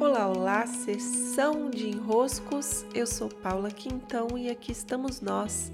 Olá, 0.00 0.28
olá, 0.28 0.66
sessão 0.66 1.68
de 1.68 1.90
enroscos. 1.90 2.86
Eu 2.94 3.06
sou 3.06 3.28
Paula 3.28 3.70
Quintão 3.70 4.38
e 4.38 4.48
aqui 4.48 4.72
estamos 4.72 5.20
nós 5.20 5.70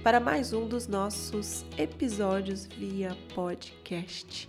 para 0.00 0.20
mais 0.20 0.52
um 0.52 0.68
dos 0.68 0.86
nossos 0.86 1.66
episódios 1.76 2.66
via 2.66 3.18
podcast. 3.34 4.48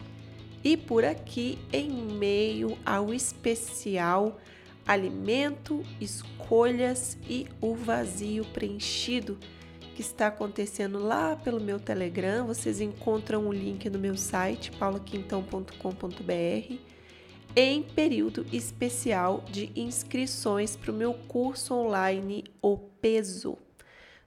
E 0.64 0.78
por 0.78 1.04
aqui, 1.04 1.58
em 1.74 1.90
meio 1.90 2.78
ao 2.86 3.12
especial 3.12 4.39
Alimento, 4.86 5.82
Escolhas 6.00 7.18
e 7.28 7.48
o 7.60 7.73
Vazio 7.73 8.46
Preenchido, 8.54 9.39
que 9.96 10.02
está 10.02 10.28
acontecendo 10.28 11.00
lá 11.00 11.36
pelo 11.36 11.60
meu 11.60 11.80
Telegram. 11.80 12.46
Vocês 12.46 12.80
encontram 12.80 13.48
o 13.48 13.52
link 13.52 13.89
no 13.89 13.98
meu 13.98 14.16
site, 14.16 14.70
paulaquintão.com.br 14.73 16.96
em 17.56 17.84
período 17.84 18.46
especial 18.52 19.46
de 19.50 19.72
inscrições 19.80 20.76
para 20.76 20.91
o 20.91 20.96
meu 20.96 21.13
curso 21.13 21.73
online 21.73 22.44
O 22.62 22.77
Peso 22.77 23.58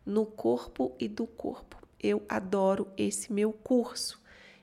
no 0.05 0.25
Corpo 0.25 0.95
e 0.99 1.07
do 1.07 1.27
Corpo. 1.27 1.77
Eu 2.01 2.23
adoro 2.27 2.89
esse 2.97 3.31
meu 3.31 3.53
curso. 3.53 4.19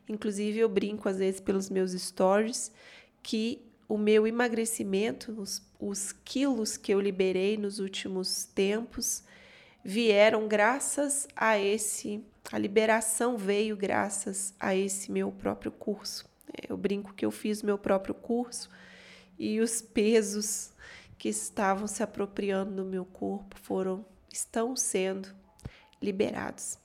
Inclusive, 0.09 0.57
eu 0.57 0.67
brinco 0.67 1.07
às 1.07 1.19
vezes 1.19 1.39
pelos 1.39 1.69
meus 1.69 1.91
stories 1.91 2.71
que 3.21 3.61
o 3.87 3.99
meu 3.99 4.25
emagrecimento, 4.25 5.31
os, 5.39 5.61
os 5.79 6.11
quilos 6.11 6.75
que 6.75 6.91
eu 6.91 6.99
liberei 6.99 7.57
nos 7.57 7.77
últimos 7.77 8.45
tempos, 8.45 9.23
vieram 9.83 10.47
graças 10.47 11.27
a 11.35 11.59
esse, 11.59 12.23
a 12.51 12.57
liberação 12.57 13.37
veio 13.37 13.77
graças 13.77 14.55
a 14.59 14.75
esse 14.75 15.11
meu 15.11 15.31
próprio 15.31 15.71
curso. 15.71 16.34
Eu 16.67 16.77
brinco 16.77 17.13
que 17.13 17.25
eu 17.25 17.31
fiz 17.31 17.61
meu 17.61 17.77
próprio 17.77 18.13
curso 18.13 18.69
e 19.37 19.59
os 19.59 19.81
pesos 19.81 20.71
que 21.17 21.29
estavam 21.29 21.87
se 21.87 22.03
apropriando 22.03 22.75
do 22.75 22.85
meu 22.85 23.05
corpo 23.05 23.57
foram 23.59 24.05
estão 24.31 24.75
sendo 24.75 25.29
liberados. 26.01 26.77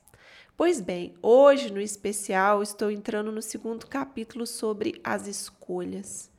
Pois 0.56 0.80
bem, 0.80 1.14
hoje 1.22 1.72
no 1.72 1.80
especial 1.80 2.62
estou 2.62 2.91
entrando 2.91 3.32
no 3.32 3.42
segundo 3.42 3.86
capítulo 3.86 4.46
sobre 4.46 5.00
as 5.02 5.27
escolhas. 5.27 6.30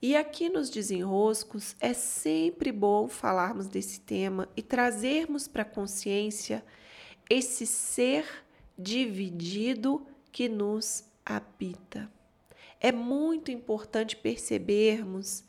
E 0.00 0.16
aqui 0.16 0.48
nos 0.48 0.70
desenroscos 0.70 1.74
é 1.80 1.92
sempre 1.92 2.70
bom 2.70 3.08
falarmos 3.08 3.66
desse 3.66 4.00
tema 4.00 4.48
e 4.56 4.62
trazermos 4.62 5.48
para 5.48 5.62
a 5.62 5.66
consciência 5.66 6.64
esse 7.28 7.66
ser 7.66 8.26
dividido 8.78 10.06
que 10.30 10.48
nos 10.48 11.04
habita 11.24 12.13
é 12.84 12.92
muito 12.92 13.50
importante 13.50 14.14
percebermos 14.14 15.42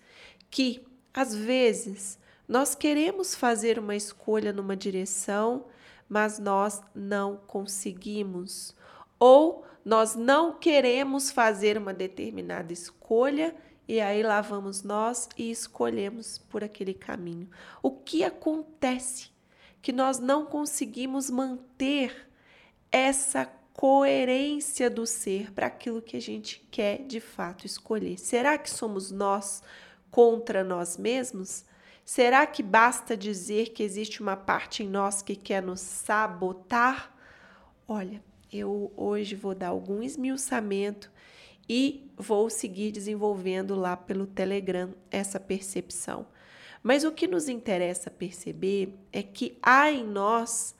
que, 0.49 0.87
às 1.13 1.35
vezes, 1.35 2.17
nós 2.47 2.73
queremos 2.73 3.35
fazer 3.35 3.77
uma 3.77 3.93
escolha 3.93 4.53
numa 4.53 4.73
direção, 4.73 5.65
mas 6.07 6.39
nós 6.39 6.81
não 6.95 7.35
conseguimos. 7.35 8.73
Ou 9.19 9.65
nós 9.83 10.15
não 10.15 10.53
queremos 10.53 11.29
fazer 11.29 11.77
uma 11.77 11.93
determinada 11.93 12.71
escolha 12.71 13.53
e 13.85 13.99
aí 13.99 14.23
lá 14.23 14.39
vamos 14.39 14.81
nós 14.81 15.27
e 15.37 15.51
escolhemos 15.51 16.37
por 16.37 16.63
aquele 16.63 16.93
caminho. 16.93 17.49
O 17.83 17.91
que 17.91 18.23
acontece? 18.23 19.29
Que 19.81 19.91
nós 19.91 20.19
não 20.19 20.45
conseguimos 20.45 21.29
manter 21.29 22.29
essa 22.89 23.51
coerência 23.85 24.89
do 24.89 25.05
ser 25.05 25.51
para 25.53 25.67
aquilo 25.67 26.01
que 26.01 26.17
a 26.17 26.19
gente 26.19 26.67
quer 26.71 27.03
de 27.03 27.19
fato 27.19 27.67
escolher. 27.67 28.17
Será 28.17 28.57
que 28.57 28.67
somos 28.67 29.11
nós 29.11 29.61
contra 30.09 30.63
nós 30.63 30.97
mesmos? 30.97 31.63
Será 32.03 32.47
que 32.47 32.63
basta 32.63 33.15
dizer 33.15 33.73
que 33.73 33.83
existe 33.83 34.23
uma 34.23 34.35
parte 34.35 34.81
em 34.81 34.89
nós 34.89 35.21
que 35.21 35.35
quer 35.35 35.61
nos 35.61 35.81
sabotar? 35.81 37.15
Olha, 37.87 38.23
eu 38.51 38.91
hoje 38.97 39.35
vou 39.35 39.53
dar 39.53 39.67
algum 39.67 40.01
esmiuçamento 40.01 41.11
e 41.69 42.09
vou 42.17 42.49
seguir 42.49 42.91
desenvolvendo 42.91 43.75
lá 43.75 43.95
pelo 43.95 44.25
Telegram 44.25 44.95
essa 45.11 45.39
percepção. 45.39 46.25
Mas 46.81 47.03
o 47.03 47.11
que 47.11 47.27
nos 47.27 47.47
interessa 47.47 48.09
perceber 48.09 48.97
é 49.13 49.21
que 49.21 49.59
há 49.61 49.91
em 49.91 50.03
nós 50.03 50.75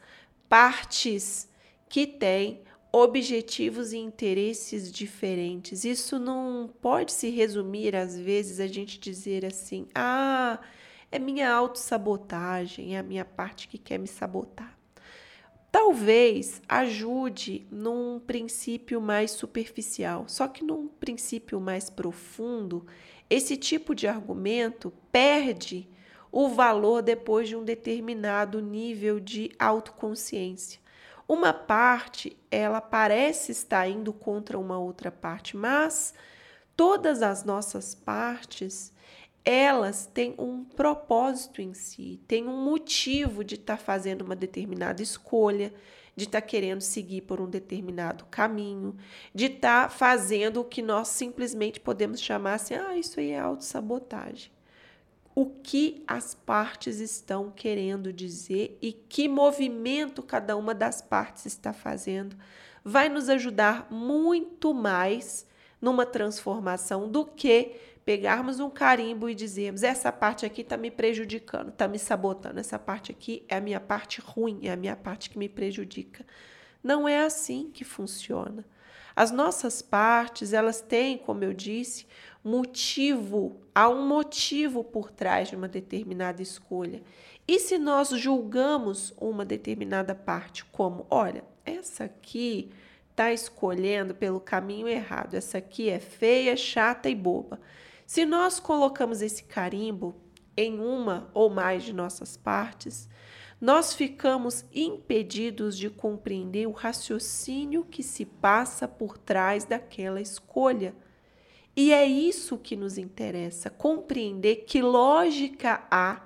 partes 0.50 1.48
que 1.88 2.08
têm 2.08 2.66
objetivos 2.96 3.92
e 3.92 3.98
interesses 3.98 4.90
diferentes. 4.90 5.84
Isso 5.84 6.18
não 6.18 6.74
pode 6.82 7.12
se 7.12 7.30
resumir, 7.30 7.94
às 7.94 8.18
vezes, 8.18 8.62
a 8.62 8.68
gente 8.68 8.98
dizer 8.98 9.46
assim: 9.46 9.86
ah, 9.94 10.58
é 11.12 11.20
minha 11.20 11.52
autossabotagem, 11.52 12.96
é 12.96 13.00
a 13.00 13.04
minha 13.04 13.26
parte 13.26 13.68
que 13.68 13.78
quer 13.78 13.98
me 13.98 14.08
sabotar. 14.08 14.80
Talvez 15.70 16.62
ajude 16.70 17.68
num 17.70 18.18
princípio 18.18 19.02
mais 19.02 19.32
superficial, 19.32 20.24
só 20.30 20.48
que 20.48 20.64
num 20.64 20.88
princípio 20.88 21.60
mais 21.60 21.90
profundo, 21.90 22.86
esse 23.30 23.58
tipo 23.58 23.94
de 23.94 24.08
argumento 24.08 24.94
perde 25.12 25.86
o 26.32 26.48
valor 26.48 27.02
depois 27.02 27.50
de 27.50 27.58
um 27.58 27.64
determinado 27.66 28.62
nível 28.62 29.20
de 29.20 29.52
autoconsciência. 29.60 30.85
Uma 31.28 31.52
parte, 31.52 32.38
ela 32.52 32.80
parece 32.80 33.52
estar 33.52 33.88
indo 33.90 34.14
contra 34.14 34.60
uma 34.60 34.78
outra 34.78 35.12
parte, 35.12 35.58
mas 35.58 36.14
todas 36.76 37.24
as 37.24 37.44
nossas 37.44 37.96
partes, 37.96 38.94
elas 39.44 40.06
têm 40.06 40.36
um 40.38 40.64
propósito 40.64 41.62
em 41.62 41.74
si, 41.74 42.22
têm 42.28 42.48
um 42.48 42.64
motivo 42.64 43.44
de 43.44 43.56
estar 43.56 43.78
tá 43.78 43.84
fazendo 43.84 44.22
uma 44.22 44.36
determinada 44.36 45.02
escolha, 45.02 45.74
de 46.16 46.26
estar 46.26 46.42
tá 46.42 46.48
querendo 46.48 46.82
seguir 46.82 47.22
por 47.22 47.42
um 47.42 47.50
determinado 47.50 48.26
caminho, 48.26 48.96
de 49.34 49.46
estar 49.46 49.84
tá 49.84 49.90
fazendo 49.90 50.62
o 50.62 50.66
que 50.66 50.82
nós 50.82 51.08
simplesmente 51.08 51.80
podemos 51.80 52.22
chamar 52.22 52.54
assim, 52.56 52.76
ah, 52.76 52.96
isso 52.96 53.20
aí 53.20 53.32
é 53.32 53.40
autossabotagem 53.40 54.55
o 55.36 55.46
que 55.46 56.02
as 56.08 56.34
partes 56.34 57.00
estão 57.02 57.52
querendo 57.52 58.14
dizer 58.14 58.78
e 58.82 58.94
que 58.94 59.28
movimento 59.28 60.24
cada 60.24 60.56
uma 60.56 60.74
das 60.74 61.02
partes 61.02 61.46
está 61.46 61.74
fazendo, 61.74 62.38
vai 62.84 63.10
nos 63.10 63.28
ajudar 63.28 63.92
muito 63.92 64.74
mais 64.74 65.46
numa 65.82 66.06
transformação 66.06 67.12
do 67.12 67.26
que 67.26 67.76
pegarmos 68.06 68.62
um 68.62 68.70
carimbo 68.70 69.30
e 69.30 69.36
dizermos: 69.36 69.84
essa 69.84 70.10
parte 70.10 70.46
aqui 70.46 70.62
está 70.62 70.78
me 70.78 70.90
prejudicando, 70.90 71.70
está 71.70 71.86
me 71.86 72.00
sabotando, 72.00 72.60
essa 72.60 72.80
parte 72.80 73.12
aqui 73.12 73.44
é 73.50 73.58
a 73.58 73.62
minha 73.62 73.80
parte 73.80 74.22
ruim, 74.22 74.62
é 74.64 74.72
a 74.72 74.78
minha 74.78 74.96
parte 74.96 75.30
que 75.30 75.38
me 75.38 75.50
prejudica. 75.50 76.26
Não 76.82 77.08
é 77.08 77.26
assim 77.26 77.70
que 77.74 77.84
funciona. 77.84 78.64
As 79.16 79.32
nossas 79.32 79.82
partes, 79.82 80.52
elas 80.52 80.82
têm, 80.82 81.18
como 81.18 81.44
eu 81.44 81.54
disse, 81.54 82.06
motivo, 82.44 83.62
há 83.74 83.88
um 83.88 84.06
motivo 84.06 84.84
por 84.84 85.10
trás 85.10 85.48
de 85.48 85.56
uma 85.56 85.68
determinada 85.68 86.42
escolha. 86.42 87.02
E 87.48 87.60
se 87.60 87.78
nós 87.78 88.10
julgamos 88.10 89.14
uma 89.18 89.46
determinada 89.46 90.14
parte 90.14 90.66
como, 90.66 91.08
olha, 91.10 91.46
essa 91.64 92.04
aqui 92.04 92.72
está 93.12 93.32
escolhendo 93.32 94.14
pelo 94.14 94.42
caminho 94.42 94.88
errado, 94.88 95.36
essa 95.36 95.60
aqui 95.60 95.90
é 95.90 96.00
feia, 96.00 96.58
chata 96.58 97.10
e 97.10 97.16
boba. 97.16 97.62
Se 98.06 98.26
nós 98.26 98.60
colocamos 98.60 99.22
esse 99.22 99.44
carimbo 99.44 100.16
em 100.58 100.80
uma 100.80 101.30
ou 101.34 101.50
mais 101.50 101.84
de 101.84 101.94
nossas 101.94 102.36
partes, 102.36 103.08
nós 103.60 103.94
ficamos 103.94 104.66
impedidos 104.74 105.78
de 105.78 105.90
compreender 105.90 106.68
o 106.68 106.72
raciocínio 106.72 107.86
que 107.86 108.04
se 108.04 108.26
passa 108.26 108.88
por 108.88 109.18
trás 109.18 109.64
daquela 109.64 110.20
escolha. 110.20 110.94
E 111.76 111.92
é 111.92 112.06
isso 112.06 112.58
que 112.58 112.76
nos 112.76 112.98
interessa, 112.98 113.70
compreender 113.70 114.66
que 114.66 114.82
lógica 114.82 115.86
há 115.90 116.22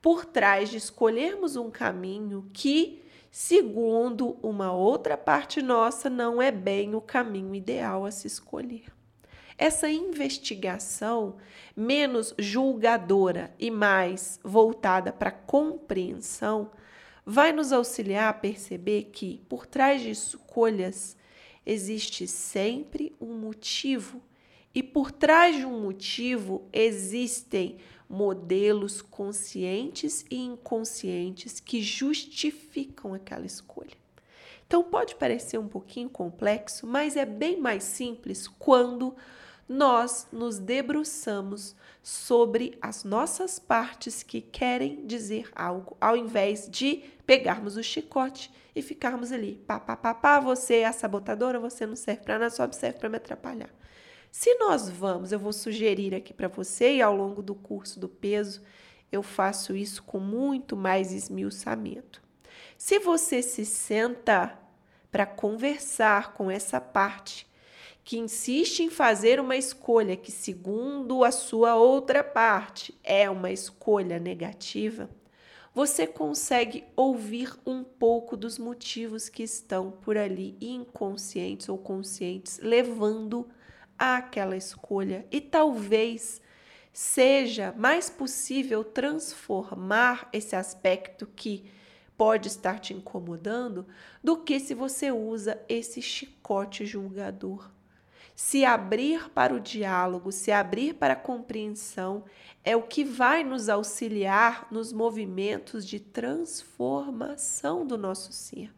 por 0.00 0.24
trás 0.24 0.68
de 0.68 0.76
escolhermos 0.76 1.56
um 1.56 1.70
caminho 1.70 2.50
que, 2.52 3.02
segundo 3.30 4.36
uma 4.42 4.72
outra 4.72 5.16
parte 5.16 5.62
nossa, 5.62 6.10
não 6.10 6.40
é 6.40 6.50
bem 6.50 6.94
o 6.94 7.00
caminho 7.00 7.54
ideal 7.54 8.04
a 8.04 8.10
se 8.10 8.26
escolher. 8.26 8.93
Essa 9.56 9.88
investigação 9.88 11.36
menos 11.76 12.34
julgadora 12.38 13.54
e 13.58 13.70
mais 13.70 14.40
voltada 14.42 15.12
para 15.12 15.30
compreensão 15.30 16.70
vai 17.24 17.52
nos 17.52 17.72
auxiliar 17.72 18.28
a 18.28 18.34
perceber 18.34 19.04
que 19.12 19.40
por 19.48 19.66
trás 19.66 20.02
de 20.02 20.10
escolhas 20.10 21.16
existe 21.64 22.26
sempre 22.26 23.14
um 23.20 23.38
motivo 23.38 24.20
e 24.74 24.82
por 24.82 25.12
trás 25.12 25.56
de 25.56 25.64
um 25.64 25.80
motivo 25.80 26.68
existem 26.72 27.78
modelos 28.08 29.00
conscientes 29.00 30.24
e 30.30 30.36
inconscientes 30.36 31.60
que 31.60 31.80
justificam 31.80 33.14
aquela 33.14 33.46
escolha. 33.46 34.03
Então 34.66 34.82
pode 34.82 35.14
parecer 35.14 35.58
um 35.58 35.68
pouquinho 35.68 36.08
complexo, 36.08 36.86
mas 36.86 37.16
é 37.16 37.24
bem 37.24 37.60
mais 37.60 37.84
simples 37.84 38.48
quando 38.48 39.14
nós 39.68 40.26
nos 40.30 40.58
debruçamos 40.58 41.74
sobre 42.02 42.76
as 42.82 43.02
nossas 43.02 43.58
partes 43.58 44.22
que 44.22 44.40
querem 44.40 45.06
dizer 45.06 45.48
algo, 45.54 45.96
ao 46.00 46.16
invés 46.16 46.68
de 46.70 47.02
pegarmos 47.26 47.76
o 47.76 47.82
chicote 47.82 48.52
e 48.76 48.82
ficarmos 48.82 49.32
ali, 49.32 49.62
pá, 49.66 49.80
pá, 49.80 49.96
pá, 49.96 50.14
pá, 50.14 50.40
você 50.40 50.76
é 50.76 50.86
a 50.86 50.92
sabotadora, 50.92 51.58
você 51.58 51.86
não 51.86 51.96
serve 51.96 52.22
para 52.22 52.38
nada, 52.38 52.50
só 52.50 52.70
serve 52.72 52.98
para 52.98 53.08
me 53.08 53.16
atrapalhar. 53.16 53.70
Se 54.30 54.54
nós 54.56 54.90
vamos, 54.90 55.32
eu 55.32 55.38
vou 55.38 55.52
sugerir 55.52 56.14
aqui 56.14 56.34
para 56.34 56.48
você 56.48 56.96
e 56.96 57.02
ao 57.02 57.16
longo 57.16 57.40
do 57.40 57.54
curso 57.54 58.00
do 58.00 58.08
peso, 58.08 58.62
eu 59.10 59.22
faço 59.22 59.76
isso 59.76 60.02
com 60.02 60.18
muito 60.18 60.76
mais 60.76 61.12
esmiuçamento. 61.12 62.23
Se 62.76 62.98
você 62.98 63.42
se 63.42 63.64
senta 63.64 64.58
para 65.10 65.24
conversar 65.24 66.34
com 66.34 66.50
essa 66.50 66.80
parte 66.80 67.46
que 68.04 68.18
insiste 68.18 68.80
em 68.80 68.90
fazer 68.90 69.40
uma 69.40 69.56
escolha 69.56 70.16
que, 70.16 70.30
segundo 70.30 71.24
a 71.24 71.30
sua 71.30 71.74
outra 71.76 72.22
parte, 72.22 72.94
é 73.02 73.30
uma 73.30 73.50
escolha 73.50 74.18
negativa, 74.18 75.08
você 75.74 76.06
consegue 76.06 76.84
ouvir 76.94 77.52
um 77.66 77.82
pouco 77.82 78.36
dos 78.36 78.58
motivos 78.58 79.28
que 79.28 79.42
estão 79.42 79.90
por 79.90 80.16
ali 80.16 80.56
inconscientes 80.60 81.68
ou 81.68 81.78
conscientes, 81.78 82.60
levando 82.62 83.48
àquela 83.98 84.56
escolha. 84.56 85.26
E 85.32 85.40
talvez 85.40 86.40
seja 86.92 87.74
mais 87.76 88.08
possível 88.08 88.84
transformar 88.84 90.28
esse 90.32 90.54
aspecto 90.54 91.26
que 91.26 91.64
pode 92.16 92.48
estar 92.48 92.78
te 92.78 92.94
incomodando 92.94 93.86
do 94.22 94.36
que 94.36 94.60
se 94.60 94.74
você 94.74 95.10
usa 95.10 95.60
esse 95.68 96.00
chicote 96.00 96.86
julgador. 96.86 97.70
Se 98.34 98.64
abrir 98.64 99.30
para 99.30 99.54
o 99.54 99.60
diálogo, 99.60 100.32
se 100.32 100.50
abrir 100.50 100.94
para 100.94 101.12
a 101.12 101.16
compreensão, 101.16 102.24
é 102.64 102.74
o 102.74 102.82
que 102.82 103.04
vai 103.04 103.44
nos 103.44 103.68
auxiliar 103.68 104.66
nos 104.70 104.92
movimentos 104.92 105.86
de 105.86 106.00
transformação 106.00 107.86
do 107.86 107.96
nosso 107.96 108.32
ser. 108.32 108.72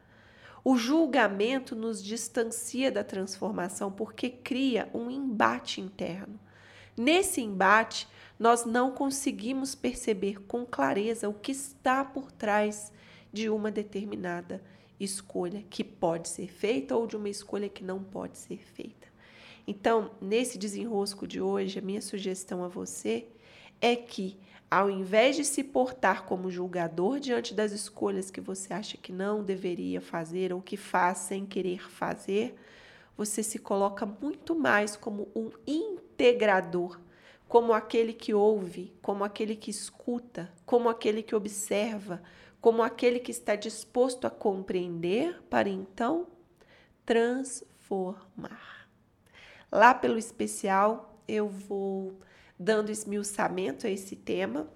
O 0.63 0.77
julgamento 0.77 1.75
nos 1.75 2.03
distancia 2.03 2.91
da 2.91 3.05
transformação 3.05 3.91
porque 3.91 4.29
cria 4.29 4.91
um 4.93 5.11
embate 5.11 5.81
interno. 5.81 6.39
Nesse 6.97 7.41
embate, 7.41 8.09
nós 8.39 8.65
não 8.65 8.91
conseguimos 8.91 9.75
perceber 9.75 10.43
com 10.43 10.67
clareza 10.67 11.29
o 11.29 11.35
que 11.35 11.53
está 11.53 12.05
por 12.05 12.33
trás 12.33 12.93
de 13.37 13.51
uma 13.51 13.71
determinada 13.71 14.63
escolha 14.99 15.63
que 15.69 15.85
pode 15.85 16.27
ser 16.31 16.51
feita 16.51 16.97
ou 16.97 17.07
de 17.07 17.19
uma 17.19 17.29
escolha 17.29 17.69
que 17.69 17.85
não 17.85 18.03
pode 18.03 18.39
ser 18.39 18.65
feita. 18.65 19.07
Então, 19.67 20.13
nesse 20.23 20.57
desenrosco 20.57 21.27
de 21.27 21.39
hoje, 21.39 21.79
a 21.79 21.83
minha 21.83 22.01
sugestão 22.01 22.65
a 22.65 22.69
você 22.69 23.27
é 23.79 23.95
que, 23.95 24.39
ao 24.71 24.91
invés 24.91 25.37
de 25.37 25.45
se 25.45 25.63
portar 25.63 26.25
como 26.25 26.51
julgador 26.51 27.21
diante 27.21 27.53
das 27.53 27.73
escolhas 27.73 28.31
que 28.31 28.41
você 28.41 28.73
acha 28.73 28.97
que 28.97 29.13
não 29.13 29.45
deveria 29.45 30.01
fazer 30.01 30.51
ou 30.51 30.63
que 30.63 30.79
faz 30.79 31.19
sem 31.19 31.45
querer 31.45 31.91
fazer, 31.91 32.57
você 33.19 33.43
se 33.43 33.59
coloca 33.59 34.07
muito 34.07 34.55
mais 34.55 34.97
como 34.97 35.29
um 35.37 35.51
integrador, 35.67 36.99
como 37.47 37.75
aquele 37.75 38.15
que 38.15 38.33
ouve, 38.33 38.95
como 39.03 39.25
aquele 39.25 39.57
que 39.57 39.71
escuta, 39.71 40.51
como 40.65 40.89
aquele 40.89 41.23
que 41.23 41.35
observa, 41.35 42.23
como 42.61 42.83
aquele 42.83 43.21
que 43.21 43.31
está 43.31 43.55
disposto 43.55 44.27
a 44.27 44.31
compreender 44.31 45.43
para 45.49 45.69
então 45.69 46.27
transformar. 47.05 48.89
Lá 49.71 49.95
pelo 49.95 50.19
especial, 50.19 51.21
eu 51.29 51.49
vou 51.49 52.19
dando 52.59 52.91
esmiuçamento 52.91 53.87
a 53.87 53.91
esse 53.91 54.17
tema. 54.17 54.69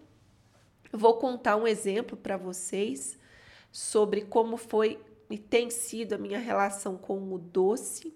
Vou 0.93 1.19
contar 1.19 1.57
um 1.57 1.67
exemplo 1.67 2.17
para 2.17 2.37
vocês 2.37 3.19
sobre 3.73 4.23
como 4.23 4.57
foi 4.57 5.01
e 5.29 5.39
tem 5.39 5.71
sido 5.71 6.15
a 6.15 6.19
minha 6.19 6.39
relação 6.39 6.97
com 6.97 7.33
o 7.33 7.39
doce. 7.39 8.13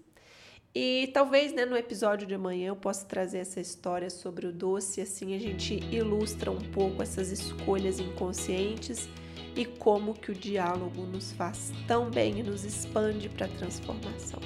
E 0.77 1.09
talvez 1.13 1.53
né, 1.53 1.63
no 1.63 1.77
episódio 1.77 2.27
de 2.27 2.35
amanhã 2.35 2.67
eu 2.67 2.75
possa 2.75 3.05
trazer 3.05 3.37
essa 3.37 3.61
história 3.61 4.09
sobre 4.09 4.45
o 4.45 4.51
doce, 4.51 4.99
assim 4.99 5.33
a 5.33 5.39
gente 5.39 5.75
ilustra 5.89 6.51
um 6.51 6.59
pouco 6.59 7.01
essas 7.01 7.31
escolhas 7.31 7.97
inconscientes 7.97 9.07
e 9.55 9.63
como 9.63 10.13
que 10.13 10.31
o 10.31 10.35
diálogo 10.35 11.03
nos 11.03 11.31
faz 11.31 11.71
tão 11.87 12.11
bem 12.11 12.39
e 12.39 12.43
nos 12.43 12.65
expande 12.65 13.29
para 13.29 13.45
a 13.45 13.49
transformação. 13.49 14.41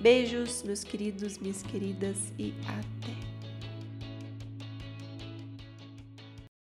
Beijos, 0.00 0.62
meus 0.62 0.82
queridos, 0.82 1.36
minhas 1.36 1.62
queridas, 1.62 2.16
e 2.38 2.54
até! 2.66 3.19